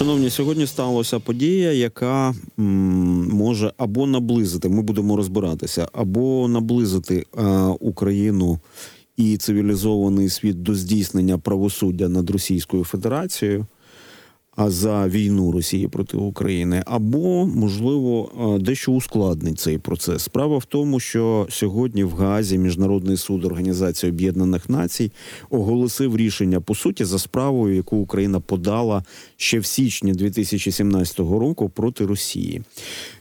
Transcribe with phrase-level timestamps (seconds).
[0.00, 7.42] Шановні, сьогодні сталася подія, яка м, може або наблизити, ми будемо розбиратися, або наблизити е,
[7.80, 8.58] Україну
[9.16, 13.66] і цивілізований світ до здійснення правосуддя над Російською Федерацією.
[14.68, 18.30] За війну Росії проти України, або можливо
[18.60, 20.22] дещо ускладнить цей процес.
[20.22, 25.12] Справа в тому, що сьогодні в Гаазі Міжнародний суд Організації Об'єднаних Націй
[25.50, 29.04] оголосив рішення по суті за справою, яку Україна подала
[29.36, 32.62] ще в січні 2017 року проти Росії.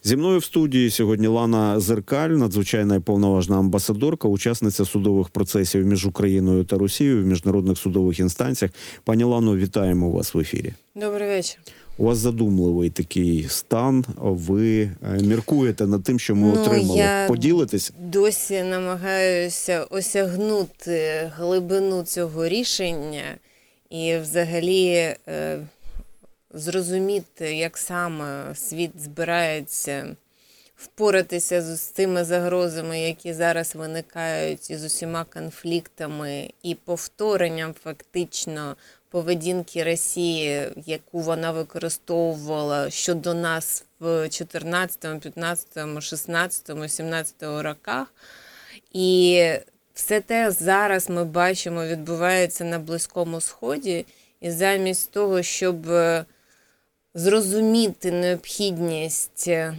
[0.03, 6.05] Зі мною в студії сьогодні Лана Зеркаль, надзвичайна і повноважна амбасадорка, учасниця судових процесів між
[6.05, 8.71] Україною та Росією в міжнародних судових інстанціях.
[9.03, 10.73] Пані Лано, вітаємо вас в ефірі.
[10.95, 11.59] Добрий вечір.
[11.97, 14.05] У вас задумливий такий стан.
[14.17, 14.91] Ви е,
[15.23, 16.97] міркуєте над тим, що ми Ну, отримали.
[16.99, 17.91] я- Поділитесь?
[17.99, 23.23] Досі намагаюся осягнути глибину цього рішення
[23.89, 24.85] і взагалі
[25.27, 25.59] е,
[26.53, 30.15] зрозуміти, як саме світ збирається
[30.75, 38.75] впоратися з тими загрозами, які зараз виникають, і з усіма конфліктами і повторенням фактично
[39.09, 48.13] поведінки Росії, яку вона використовувала щодо нас в 14, 15, 16, 17 роках.
[48.93, 49.43] І
[49.93, 54.05] все те зараз ми бачимо відбувається на Близькому Сході.
[54.41, 56.25] І замість того, щоб е,
[57.13, 59.77] зрозуміти необхідність е,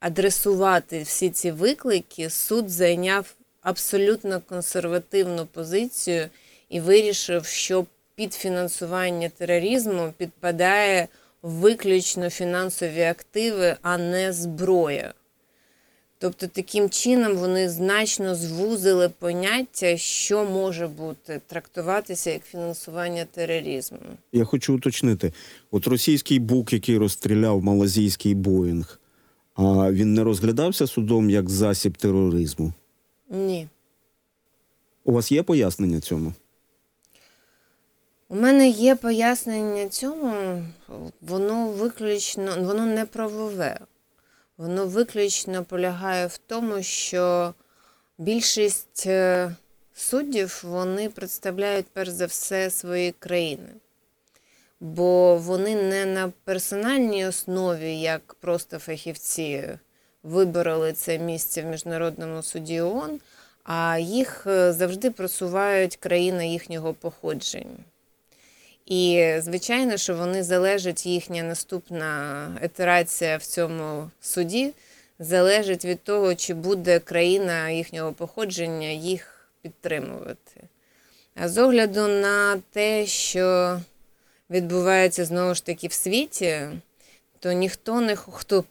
[0.00, 6.28] адресувати всі ці виклики, суд зайняв абсолютно консервативну позицію
[6.68, 11.08] і вирішив, що під фінансування тероризму підпадає
[11.42, 15.14] виключно фінансові активи, а не зброя.
[16.22, 23.98] Тобто таким чином вони значно звузили поняття, що може бути трактуватися як фінансування тероризму.
[24.32, 25.32] Я хочу уточнити:
[25.70, 29.00] от російський бук, який розстріляв малазійський Боїнг,
[29.54, 32.72] а він не розглядався судом як засіб тероризму.
[33.30, 33.68] Ні.
[35.04, 36.32] У вас є пояснення цьому?
[38.28, 40.62] У мене є пояснення цьому,
[41.20, 43.80] воно виключно, воно не правове.
[44.62, 47.54] Воно виключно полягає в тому, що
[48.18, 49.54] більшість е,
[49.94, 53.68] суддів вони представляють перш за все свої країни.
[54.80, 59.68] Бо вони не на персональній основі, як просто фахівці
[60.22, 63.20] вибороли це місце в Міжнародному суді ООН,
[63.64, 67.84] а їх е, завжди просувають країни їхнього походження.
[68.92, 74.72] І звичайно, що вони залежать, їхня наступна ітерація в цьому суді
[75.18, 80.60] залежить від того, чи буде країна їхнього походження їх підтримувати.
[81.34, 83.80] А з огляду на те, що
[84.50, 86.60] відбувається знову ж таки в світі,
[87.38, 88.64] то ніхто не хто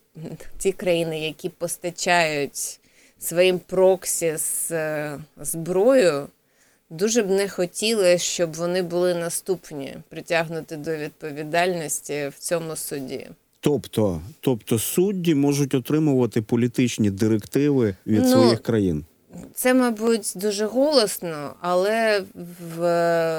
[0.58, 2.80] ті країни, які постачають
[3.20, 6.28] своїм проксі з е, зброю,
[6.92, 13.28] Дуже б не хотіли, щоб вони були наступні, притягнути до відповідальності в цьому суді.
[13.60, 19.06] Тобто, тобто судді можуть отримувати політичні директиви від Ну, своїх країн.
[19.54, 22.24] Це, мабуть, дуже голосно, але
[22.76, 22.82] в,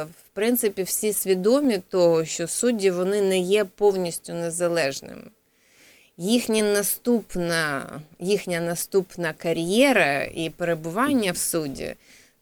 [0.04, 5.24] в принципі всі свідомі того, що судді вони не є повністю незалежними.
[6.16, 7.90] Їхня наступна,
[8.20, 11.94] їхня наступна кар'єра і перебування в суді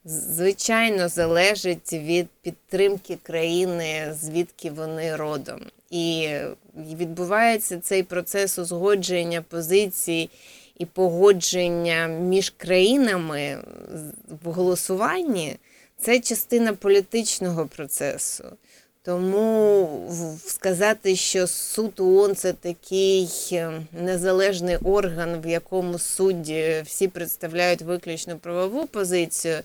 [0.05, 5.61] звичайно залежить від підтримки країни, звідки вони родом.
[5.91, 6.29] І
[6.77, 10.31] відбувається цей процес узгодження позицій
[10.79, 13.59] і погодження між країнами
[14.45, 15.57] в голосуванні.
[15.99, 18.45] Це частина політичного процесу.
[19.03, 19.89] Тому
[20.47, 28.37] сказати, що суд ООН це такий е, незалежний орган, в якому судді всі представляють виключно
[28.37, 29.57] правову позицію,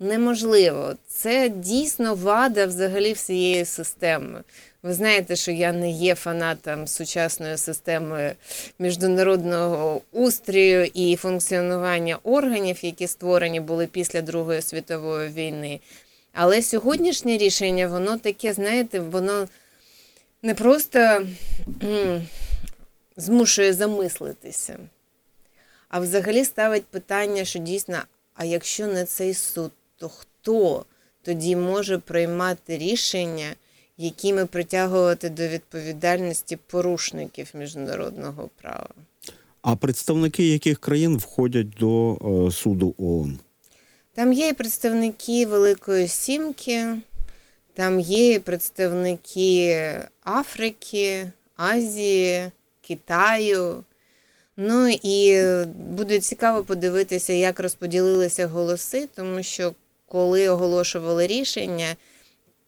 [0.00, 0.94] неможливо.
[1.06, 4.42] Це дійсно вада взагалі всієї системи.
[4.82, 8.34] Ви знаєте, що я не є фанатом сучасної системи
[8.78, 15.80] міжнародного устрію і функціонування органів, які створені були після Другої світової війни.
[16.32, 19.48] Але сьогоднішнє рішення, воно таке, знаєте, воно
[20.42, 21.26] не просто
[23.16, 24.78] змушує замислитися,
[25.88, 27.98] а взагалі ставить питання, що дійсно,
[28.34, 29.72] а якщо не цей суд,
[30.04, 30.84] то хто
[31.22, 33.54] тоді може приймати рішення,
[33.98, 38.88] якими притягувати до відповідальності порушників міжнародного права?
[39.62, 43.38] А представники яких країн входять до е, суду ООН?
[44.14, 46.96] Там є і представники Великої Сімки,
[47.74, 53.84] там є і представники Африки, Азії, Китаю.
[54.56, 55.42] Ну і
[55.90, 59.74] буде цікаво подивитися, як розподілилися голоси, тому що
[60.06, 61.96] коли оголошували рішення,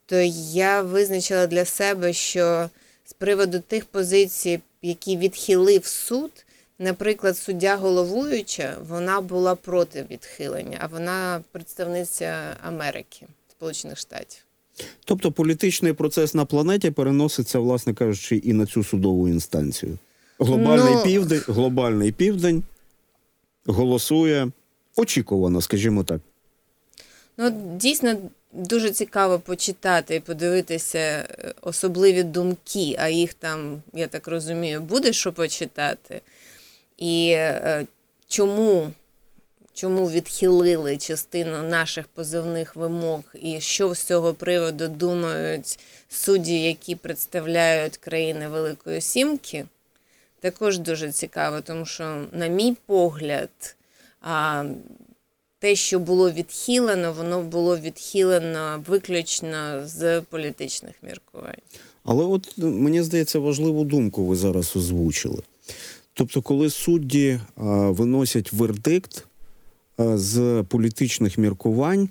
[0.06, 0.16] то
[0.52, 2.70] я визначила для себе, що
[3.04, 6.30] з приводу тих позицій, які відхилив суд,
[6.78, 14.42] наприклад, суддя головуюча, вона була проти відхилення, а вона представниця Америки, Сполучених Штатів.
[15.04, 19.98] Тобто політичний процес на планеті переноситься, власне кажучи, і на цю судову інстанцію.
[20.38, 22.62] Глобальний Ну- південь, глобальний південь
[23.66, 24.48] голосує
[24.96, 26.20] очікувано, скажімо так.
[27.36, 28.16] Ну, дійсно
[28.52, 35.12] дуже цікаво почитати і подивитися е, особливі думки, а їх там, я так розумію, буде
[35.12, 36.20] що почитати.
[36.96, 37.86] І е,
[38.28, 38.92] чому,
[39.74, 45.78] чому відхилили частину наших позовних вимог, і що з цього приводу думають
[46.08, 49.66] судді, які представляють країни Великої Сімки,
[50.40, 53.76] також дуже цікаво, тому що, на мій погляд,
[55.66, 61.62] те, що було відхилено, воно було відхилено виключно з політичних міркувань.
[62.04, 65.42] Але от е, мені здається, важливу думку ви зараз озвучили.
[66.14, 69.26] Тобто, коли судді а, виносять вердикт
[69.96, 72.08] а, з політичних міркувань,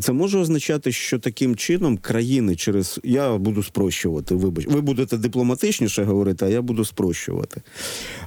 [0.00, 4.34] це може означати, що таким чином країни через я буду спрощувати.
[4.34, 7.62] Вибач, ви будете дипломатичніше говорити, а я буду спрощувати.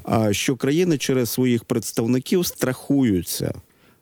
[0.03, 3.53] А що країни через своїх представників страхуються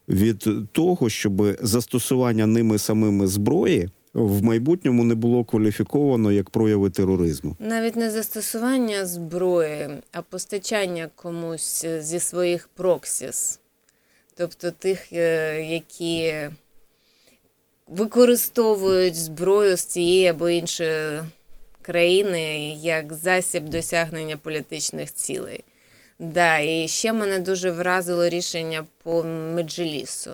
[0.10, 7.56] від того, щоб застосування ними самими зброї в майбутньому не було кваліфіковано як прояви тероризму.
[7.60, 13.60] Навіть не застосування зброї, а постачання комусь зі своїх проксіс,
[14.36, 16.34] тобто тих, е, які
[17.88, 21.22] використовують зброю з цієї або іншої
[21.82, 25.64] країни як засіб досягнення політичних цілей.
[26.24, 30.32] Да, і ще мене дуже вразило рішення по Меджелісу.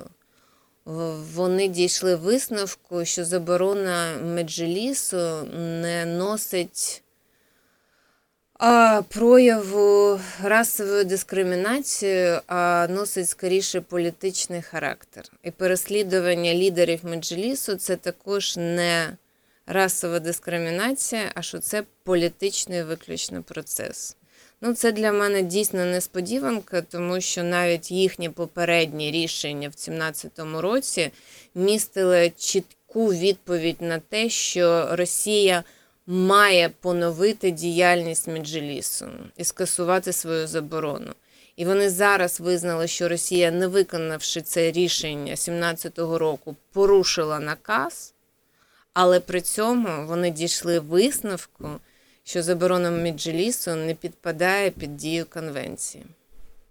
[1.34, 7.04] Вони дійшли висновку, що заборона Меджелісу не носить
[9.10, 15.24] прояву расової дискримінації, а носить скоріше політичний характер.
[15.44, 19.18] І переслідування лідерів Меджелісу це також не
[19.66, 24.16] расова дискримінація, а що це політичний виключно процес.
[24.62, 31.12] Ну, це для мене дійсно несподіванка, тому що навіть їхні попередні рішення в 2017 році
[31.56, 35.64] містили чітку відповідь на те, що Росія
[36.08, 39.08] має поновити діяльність Меджелісу
[39.38, 41.14] і скасувати свою заборону.
[41.56, 48.14] І вони зараз визнали, що Росія, не виконавши це рішення 2017 року, порушила наказ,
[48.94, 51.70] але при цьому вони дійшли висновку,
[52.30, 56.06] що заборона Меджелісу не підпадає під дію конвенції,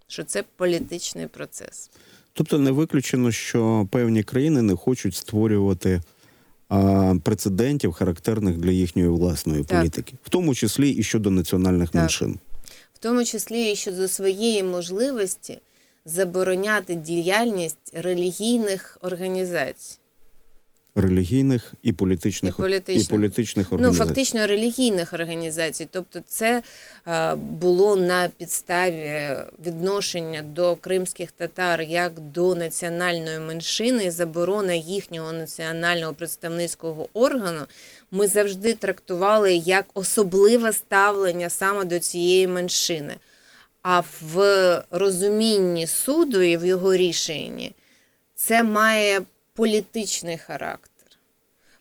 [0.07, 1.89] що це політичний процес.
[2.33, 6.01] Тобто не виключено, що певні країни не хочуть створювати
[6.69, 9.79] а, прецедентів, характерних для їхньої власної Так.
[9.79, 12.01] політики, в тому числі і щодо національних Так.
[12.01, 12.39] меншин.
[12.93, 15.59] в тому числі і щодо своєї можливості
[16.05, 19.97] забороняти діяльність релігійних організацій.
[21.01, 23.07] Релігійних і політичних, І політичних.
[23.07, 24.07] і політичних Ну, організацій.
[24.07, 25.87] фактично релігійних організацій.
[25.91, 26.61] Тобто, це
[27.07, 29.29] е, було на підставі
[29.65, 37.61] відношення до кримських татар як до національної меншини, і заборона їхнього національного представницького органу.
[38.11, 43.13] Ми завжди трактували як особливе ставлення саме до цієї меншини.
[43.81, 47.71] А в розумінні суду і в його рішенні
[48.35, 49.21] це має
[49.53, 50.88] політичний характер.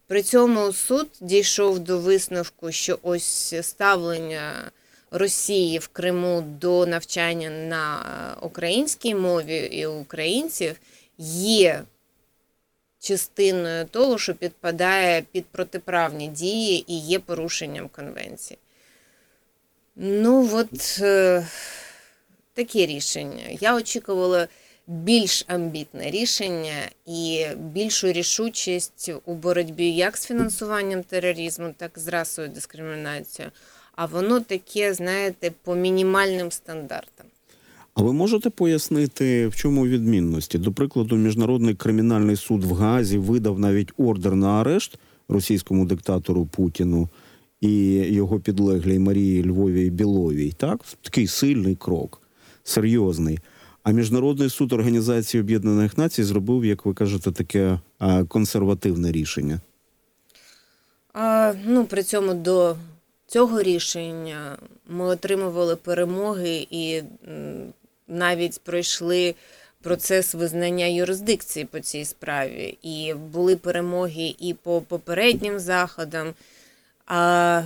[0.08, 4.70] При цьому суд дійшов до висновку, що ось ставлення
[5.10, 8.04] Росії в Криму до навчання на
[8.42, 10.80] українській мові і українців
[11.18, 11.82] є
[12.98, 18.58] частиною того, що підпадає під протиправні дії і є порушенням конвенції.
[19.96, 21.46] Ну, от е,
[22.54, 23.44] таке рішення.
[23.60, 24.48] Я очікувала
[24.88, 32.08] більш амбітне рішення і більшу рішучість у боротьбі як з фінансуванням тероризму, так і з
[32.08, 33.52] расовою дискримінацією.
[33.96, 37.26] А воно таке, знаєте, по мінімальним стандартам.
[37.94, 40.58] А ви можете пояснити, в чому відмінності?
[40.58, 47.08] До прикладу, Міжнародний кримінальний суд в Газі видав навіть ордер на арешт російському диктатору Путіну
[47.60, 50.52] і його підлеглій Марії Львовій Біловій.
[50.56, 52.22] Так, такий сильний крок,
[52.64, 53.38] серйозний.
[53.88, 57.78] А Міжнародний суд Організації Об'єднаних Націй зробив, як ви кажете, таке
[58.28, 59.60] консервативне рішення.
[61.12, 62.76] А, ну, при цьому до
[63.26, 64.56] цього рішення
[64.88, 67.02] ми отримували перемоги і
[68.08, 69.34] навіть пройшли
[69.82, 72.78] процес визнання юрисдикції по цій справі.
[72.82, 76.34] І були перемоги і по попереднім заходам.
[77.06, 77.62] А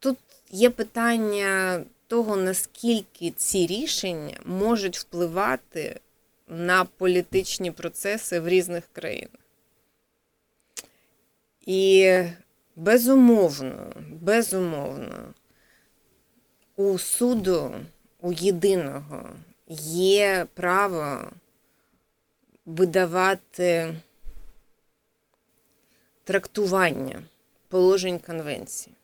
[0.00, 0.16] тут
[0.50, 6.00] є питання того, наскільки ці рішення можуть впливати
[6.48, 9.40] на політичні процеси в різних країнах.
[11.66, 12.20] І
[12.76, 15.34] безумовно, безумовно,
[16.76, 17.74] у суду,
[18.20, 19.28] у єдиного
[19.78, 21.30] є право
[22.66, 23.94] видавати
[26.24, 27.22] трактування
[27.68, 28.96] положень конвенції.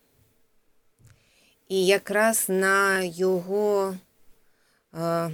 [1.71, 3.97] І якраз на його
[4.93, 5.31] е,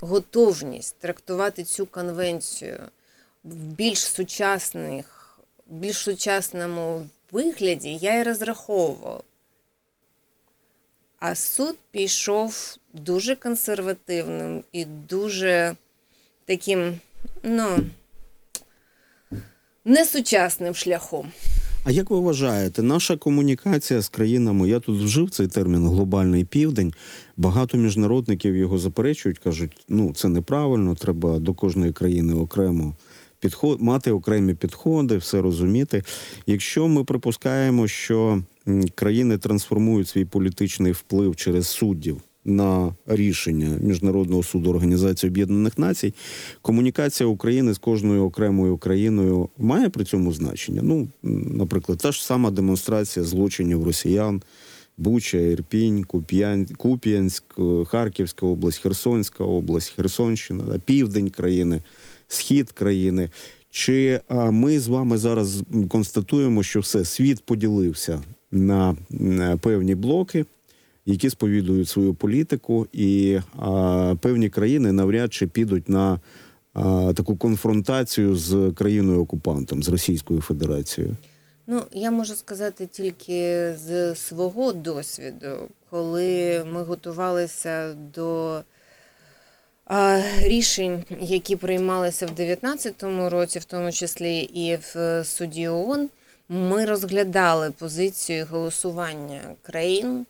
[0.00, 2.80] готовність трактувати цю конвенцію
[3.44, 9.24] в більш сучасних, більш сучасному вигляді я і розраховував.
[11.18, 15.76] А суд пішов дуже консервативним і дуже
[16.44, 17.00] таким,
[17.42, 17.78] ну,
[19.84, 21.32] несучасним шляхом.
[21.84, 24.68] А як ви вважаєте, наша комунікація з країнами?
[24.68, 26.92] Я тут вжив цей термін глобальний південь.
[27.36, 32.96] Багато міжнародників його заперечують, кажуть, ну це неправильно, треба до кожної країни окремо
[33.40, 36.02] підход, мати окремі підходи, все розуміти.
[36.46, 38.42] Якщо ми припускаємо, що
[38.94, 46.14] країни трансформують свій політичний вплив через суддів на рішення міжнародного суду Організації Об'єднаних Націй,
[46.62, 50.80] комунікація України з кожною окремою країною має при цьому значення.
[50.84, 51.08] Ну,
[51.54, 54.42] наприклад, та ж сама демонстрація злочинів росіян.
[54.98, 57.44] Буча, Ірпінь, Куп'ян, Куп'янськ,
[57.86, 61.82] Харківська область, Херсонська область, Херсонщина, південь країни,
[62.28, 63.30] схід країни.
[63.70, 68.96] Чи ми з вами зараз констатуємо, що все світ поділився на
[69.60, 70.44] певні блоки,
[71.06, 76.20] які сповідують свою політику, і а, певні країни навряд чи підуть на
[76.72, 81.16] а, таку конфронтацію з країною окупантом, з Російською Федерацією?
[81.66, 88.60] Ну, я можу сказати тільки з свого досвіду, коли ми готувалися до
[90.42, 96.08] рішень, які приймалися в 2019 році, в тому числі і в суді ООН,
[96.48, 100.26] ми розглядали позицію голосування країн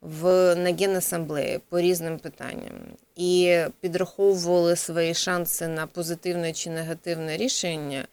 [0.00, 2.74] в на Генасамблеї по різним питанням
[3.16, 8.04] і підраховували свої шанси на позитивне чи негативне рішення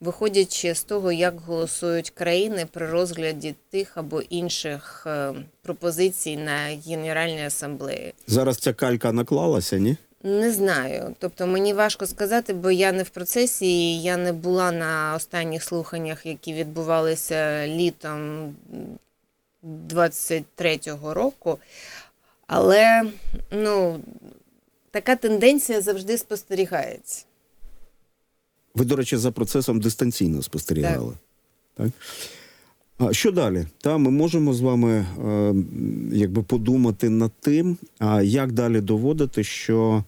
[0.00, 7.44] виходячи з того, як голосують країни при розгляді тих або інших е, пропозицій на Генеральній
[7.46, 8.14] асамблеї.
[8.26, 9.96] Зараз ця калька наклалася, ні?
[10.22, 11.14] Не знаю.
[11.18, 15.62] Тобто мені важко сказати, бо я не в процесі, і я не була на останніх
[15.62, 18.54] слуханнях, які відбувалися літом
[19.88, 21.58] 23-го року.
[22.46, 23.02] Але
[23.50, 24.00] ну,
[24.90, 27.24] така тенденція завжди спостерігається.
[28.74, 31.12] Ви, до речі, за процесом дистанційно спостерігали.
[31.74, 31.88] Так.
[32.98, 33.66] А що далі?
[33.80, 35.54] Та ми можемо з вами е,
[36.12, 40.04] якби подумати над тим, а як далі доводити, що,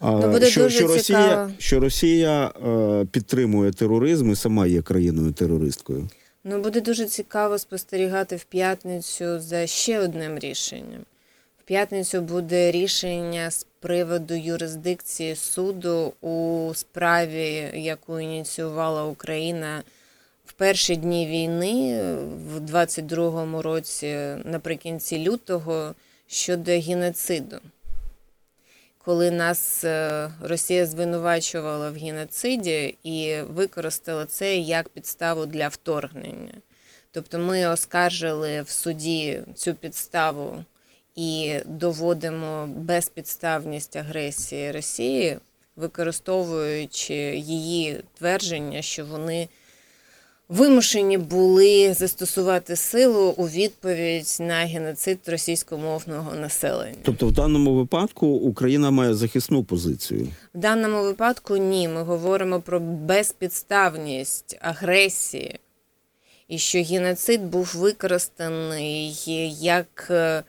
[0.00, 6.08] а, Ну, що, що Росія, що Росія е, підтримує тероризм і сама є країною терористкою.
[6.44, 11.00] Ну, буде дуже цікаво спостерігати в п'ятницю за ще одним рішенням.
[11.58, 19.82] В п'ятницю буде рішення з приводу юрисдикції суду у справі, яку ініціювала Україна
[20.46, 22.02] в перші дні війни
[22.48, 25.94] в 22-му році, наприкінці лютого,
[26.26, 27.60] щодо геноциду.
[29.04, 36.54] Коли нас е, Росія звинувачувала в геноциді і використала це як підставу для вторгнення.
[37.12, 40.64] Тобто ми оскаржили в суді цю підставу
[41.14, 45.38] і доводимо безпідставність агресії Росії,
[45.76, 49.48] використовуючи її твердження, що вони
[50.50, 56.96] вимушені були застосувати силу у відповідь на геноцид російськомовного населення.
[57.02, 60.28] Тобто, в даному випадку Україна має захисну позицію.
[60.54, 61.88] В даному випадку ні.
[61.88, 65.58] Ми говоримо про безпідставність агресії,
[66.48, 69.18] і що геноцид був використаний
[69.60, 70.42] як е,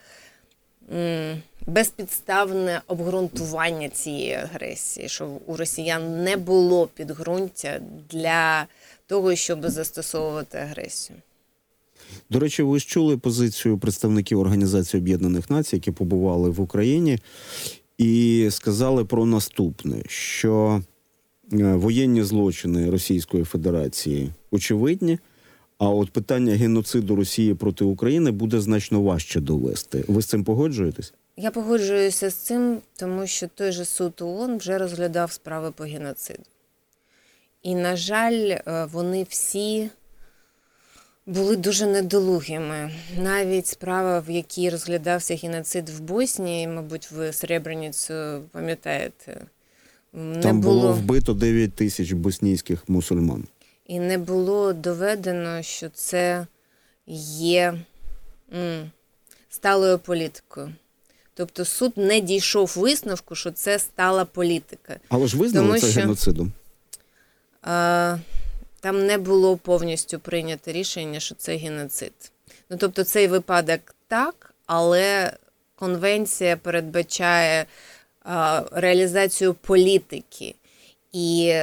[1.67, 7.79] безпідставне обґрунтування цієї агресії, що у росіян не було підґрунтя
[8.09, 8.67] для
[9.11, 11.19] того, щоб застосовувати агресію.
[12.29, 17.19] До речі, ви ж чули позицію представників Організації Об'єднаних Націй, які побували в Україні,
[17.97, 20.81] і сказали про наступне: що
[21.53, 25.19] е, воєнні злочини Російської Федерації очевидні,
[25.77, 30.03] А от питання геноциду Росії проти України буде значно важче довести.
[30.07, 31.13] Ви з цим погоджуєтесь?
[31.37, 36.43] Я погоджуюся з цим, тому що той же суд ООН вже розглядав справи по геноциду.
[37.63, 39.89] І, на жаль, е, вони всі
[41.25, 42.91] були дуже недолугими.
[43.17, 49.41] Навіть справа, в якій розглядався геноцид в Боснії, мабуть, ви Сребреницю пам'ятаєте,
[50.13, 50.81] не Там було...
[50.81, 53.43] було вбито 9 тисяч боснійських мусульман.
[53.87, 56.47] і не було доведено, що це
[57.07, 57.73] є
[58.53, 58.91] м,
[59.49, 60.73] сталою політикою.
[61.33, 64.99] Тобто суд не дійшов висновку, що це стала політика.
[65.09, 66.51] Але ж визнали Тому це що- геноцидом.
[68.81, 72.13] Там не було повністю прийнято рішення, що це геноцид.
[72.69, 75.33] Ну тобто цей випадок так, але
[75.75, 77.65] конвенція передбачає
[78.71, 80.55] реалізацію політики
[81.13, 81.55] і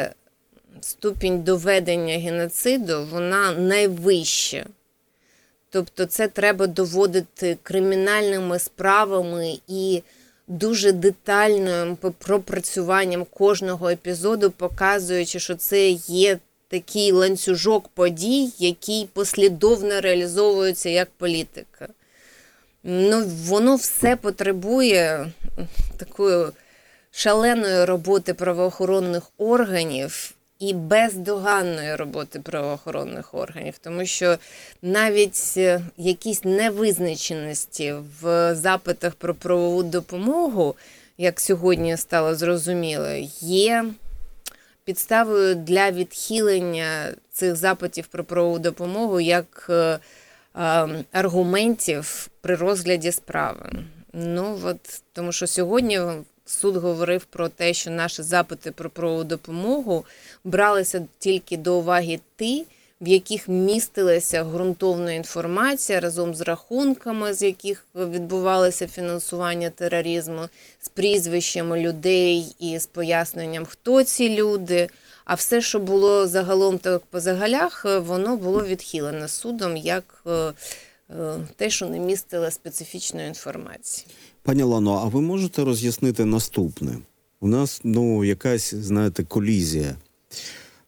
[0.80, 4.66] ступінь доведення геноциду вона найвища.
[5.70, 10.02] Тобто, це треба доводити кримінальними справами і
[10.48, 16.38] дуже детальним пропрацюванням кожного епізоду, показуючи, що це є
[16.68, 21.88] такий ланцюжок подій, який послідовно реалізовується як політика.
[22.82, 25.32] Ну, воно все потребує
[25.96, 26.46] такої
[27.10, 34.38] шаленої роботи правоохоронних органів і бездоганної роботи правоохоронних органів, тому що
[34.82, 40.74] навіть е, якісь невизначеності в запитах про правову допомогу,
[41.18, 43.08] як сьогодні стало зрозуміло,
[43.40, 43.84] є
[44.84, 49.98] підставою для відхилення цих запитів про правову допомогу як е, е,
[51.12, 53.70] аргументів при розгляді справи.
[54.12, 56.00] Ну от тому, що сьогодні
[56.50, 60.04] суд говорив про те, що наші запити про правову допомогу
[60.44, 62.66] бралися тільки до уваги ті,
[63.00, 70.48] в яких містилася ґрунтовна інформація разом з рахунками, з яких відбувалося фінансування тероризму,
[70.80, 74.88] з прізвищами людей і з поясненням, хто ці люди.
[75.24, 80.52] А все, що було загалом так по загалях, воно було відхилено судом як е,
[81.56, 84.06] те, що не містило специфічної інформації.
[84.42, 86.98] Пані Лано, а ви можете роз'яснити наступне?
[87.40, 89.96] У нас ну якась, знаєте, колізія.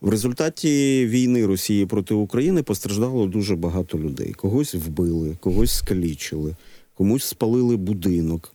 [0.00, 4.32] В результаті війни Росії проти України постраждало дуже багато людей.
[4.32, 6.56] Когось вбили, когось скалічили,
[6.94, 8.52] комусь спалили будинок.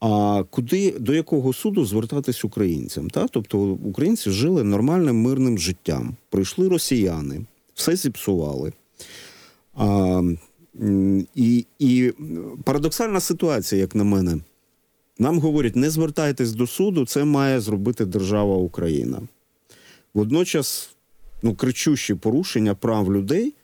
[0.00, 3.10] А куди до якого суду звертатись українцям?
[3.10, 3.28] Та?
[3.28, 6.16] Тобто українці жили нормальним мирним життям.
[6.30, 7.40] Прийшли росіяни,
[7.74, 8.72] все зіпсували.
[9.74, 10.22] А,
[11.34, 12.12] і, і
[12.64, 14.38] парадоксальна ситуація, як на мене.
[15.18, 19.20] Нам говорять, не звертайтесь до суду, це має зробити держава Україна.
[20.14, 20.90] Водночас,
[21.42, 23.54] ну, кричущі порушення прав людей,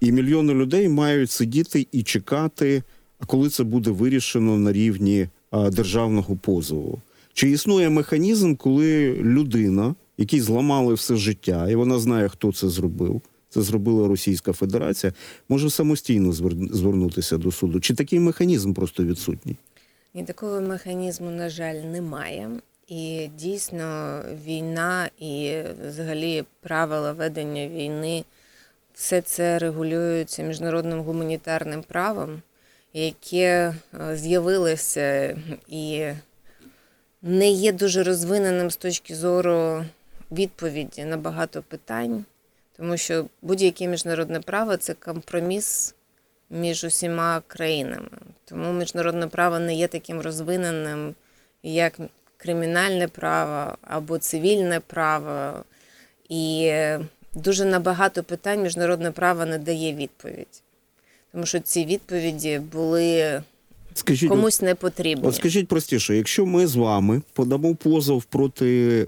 [0.00, 2.82] і мільйони людей мають сидіти і чекати,
[3.26, 7.00] коли це буде вирішено на рівні а, державного позову.
[7.32, 13.22] Чи існує механізм, коли людина, якій зламали все життя, і вона знає, хто це зробив,
[13.56, 15.12] це зробила Російська Федерація,
[15.48, 16.32] може самостійно
[16.72, 17.80] звернутися до суду?
[17.80, 19.56] Чи такий механізм просто відсутній?
[20.14, 22.50] І такого механізму, на жаль, немає.
[22.88, 25.52] І дійсно війна і
[25.88, 28.24] взагалі правила ведення війни,
[28.94, 32.42] все це регулюється міжнародним гуманітарним правом,
[32.92, 35.38] яке е, з'явилося
[35.68, 36.06] і
[37.22, 39.84] не є дуже розвиненим з точки зору
[40.32, 42.24] відповіді на багато питань,
[42.76, 45.94] тому що будь-яке міжнародне право це компроміс
[46.50, 48.08] між усіма країнами.
[48.44, 51.14] Тому міжнародне право не є таким розвиненим,
[51.62, 51.98] як
[52.36, 55.64] кримінальне право або цивільне право.
[56.28, 56.72] І
[57.34, 60.62] дуже на багато питань міжнародне право не дає відповідь.
[61.32, 63.42] Тому що ці відповіді були
[63.98, 65.28] Скажіть, комусь не потрібні.
[65.28, 69.06] От скажіть простіше, якщо ми з вами подамо позов проти е,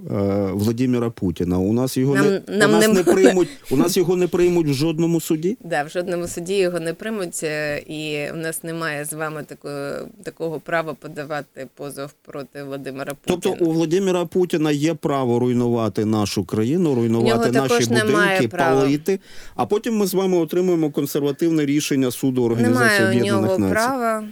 [0.53, 3.97] Владимира Путіна, у нас його Нам- не нам у нас не не приймуть, у нас
[3.97, 5.59] його не приймуть в жодному суді.
[5.65, 9.93] Да, в жодному суді його не приймуть, е, і у нас немає з вами такої,
[10.25, 13.41] такого права подавати позов проти Володимира Путіна.
[13.43, 19.21] Тобто у Владимира Путіна є право руйнувати нашу країну, руйнувати наші будинки, палити.
[19.57, 23.73] А потім ми з вами отримуємо консервативне рішення суду Організації Немає у нього Націй.
[23.73, 24.25] права,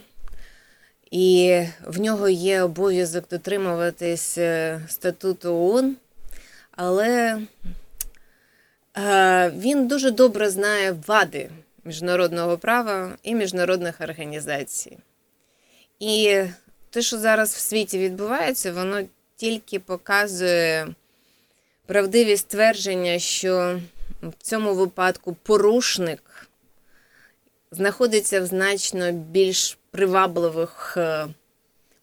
[1.10, 5.96] і в нього є обов'язок дотримуватись е, статуту ООН,
[6.70, 7.38] але
[8.96, 11.50] е, він дуже добре знає вади
[11.84, 14.98] міжнародного права і міжнародних організацій.
[16.00, 16.42] І
[16.90, 19.02] те, що зараз в світі відбувається, воно
[19.36, 20.88] тільки показує
[21.86, 23.80] правдивість твердження, що
[24.22, 26.48] в цьому випадку порушник
[27.70, 31.26] знаходиться в значно більш привабливих е,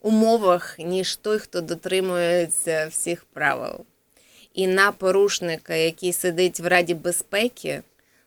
[0.02, 3.86] умовах, ніж той, хто дотримується всіх правил.
[4.54, 7.82] І на порушника, який сидить в Раді безпеки,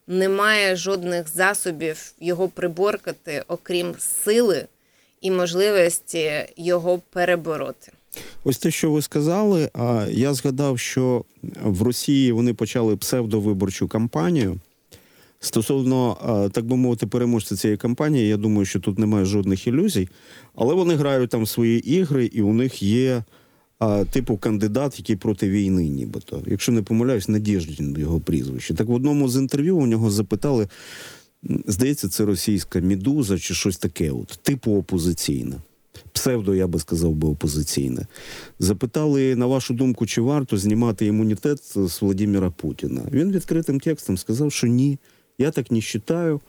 [0.07, 4.66] немає жодних засобів його приборкати, окрім сили
[5.20, 7.92] і можливості його перебороти.
[8.44, 9.70] Ось те, що ви сказали,
[10.11, 11.24] я згадав, що
[11.62, 14.61] в Росії вони почали псевдовиборчу кампанію.
[15.46, 20.09] Стосовно, так би мовити, переможця цієї кампанії, я думаю, що тут немає жодних ілюзій,
[20.54, 23.24] але вони грають там свої ігри, і у них є
[23.78, 26.42] а, типу кандидат, який проти війни, нібито.
[26.46, 28.74] Якщо не помиляюсь, Надєждін його прізвище.
[28.74, 30.68] Так в одному з інтерв'ю у нього запитали,
[31.66, 35.56] здається, це російська медуза чи щось таке, от, типу опозиційне.
[36.12, 38.06] Псевдо, я би сказав би, опозиційне.
[38.59, 43.00] Запитали, на вашу думку, чи варто знімати імунітет з Владимира Путіна.
[43.12, 44.98] Він відкритим текстом сказав, що ні,
[45.38, 46.40] я так не вважаю.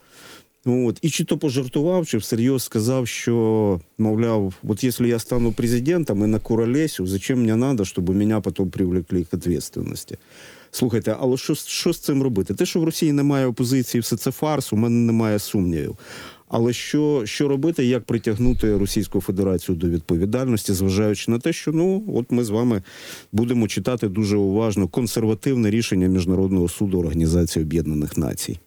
[0.66, 1.00] От.
[1.02, 6.28] І чи то пожартував, чи всерйоз сказав, що, мовляв, от якщо я стану президентом і
[6.28, 10.18] накуролесю, зачем мені треба, щоб мене потім привлекли к відповідальності?
[10.72, 12.54] Слухайте, але що, що з цим робити?
[12.54, 15.98] Те, що в Росії немає опозиції, все це фарс, у мене немає сумнівів.
[16.50, 22.04] Але що, що робити, як притягнути Російську Федерацію до відповідальності, зважаючи на те, що ну
[22.16, 22.84] от ми з вами
[23.32, 28.60] будемо читати дуже уважно консервативне рішення Міжнародного суду Організації Об'єднаних Націй.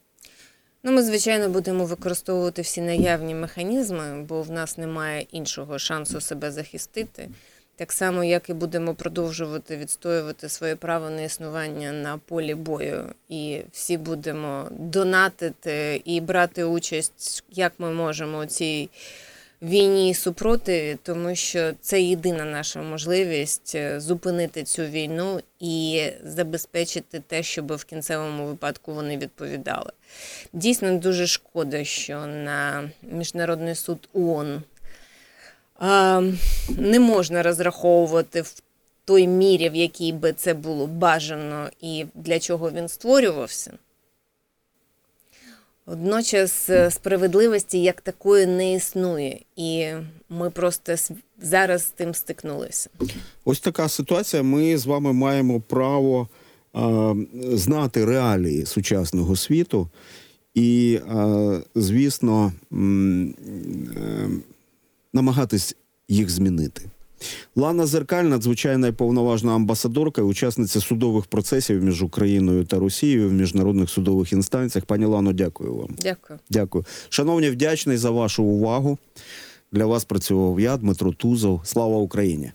[0.83, 6.51] Ну, ми, звичайно, будемо використовувати всі наявні механізми, бо в нас немає іншого шансу себе
[6.51, 7.29] захистити.
[7.77, 13.61] Так само, як і будемо продовжувати відстоювати своє право на існування на полі бою, і
[13.73, 18.90] всі будемо донатити і брати участь, як ми можемо у цій
[19.62, 27.23] війні і супротиві, тому що це єдина наша можливість е, зупинити цю війну і забезпечити
[27.27, 29.92] те, щоб в кінцевому випадку вони відповідали.
[30.53, 34.62] Дійсно дуже шкода, що на міжнародний суд ООН
[36.79, 38.62] не можна розраховувати в
[39.05, 43.73] той мірі, в якій би це було бажано і для чого він створювався.
[45.90, 49.87] Водночас е, справедливості як такої не існує, і
[50.29, 50.94] ми просто
[51.42, 52.90] зараз з тим стикнулися.
[53.44, 54.42] Ось така ситуація.
[54.42, 56.29] Ми з вами маємо право
[56.72, 57.14] а,
[57.53, 59.88] знати реалії сучасного світу,
[60.55, 63.35] і, а, звісно, м,
[63.96, 64.29] е,
[65.12, 65.76] намагатись
[66.09, 66.83] їх змінити.
[67.57, 73.33] Лана Зеркаль, надзвичайна і повноважна амбасадорка і учасниця судових процесів між Україною та Росією в
[73.33, 74.85] міжнародних судових інстанціях.
[74.85, 75.89] Пані Лано, дякую вам.
[76.03, 76.39] Дякую.
[76.51, 76.85] Дякую.
[77.09, 78.99] Шановні, вдячний за вашу увагу.
[79.73, 81.61] Для вас працював я, Дмитро Тузов.
[81.65, 82.53] Слава Україні!